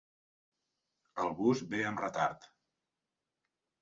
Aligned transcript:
El 1.25 1.29
bus 1.41 1.63
ve 1.75 1.83
amb 1.91 2.03
retard. 2.07 2.49